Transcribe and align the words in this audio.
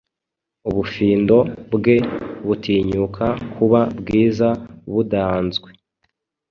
Ubufindo 0.69 1.37
bwe 1.73 1.95
butinyuka 2.45 3.25
kuba 3.53 3.79
bwiza 3.99 4.47
budaanzwe 4.91 5.69